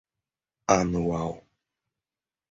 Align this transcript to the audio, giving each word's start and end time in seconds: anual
anual 0.75 1.31